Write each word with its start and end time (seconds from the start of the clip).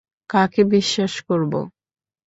কাকে 0.29 0.61
বিশ্বাস 0.73 1.13
করব? 1.27 1.53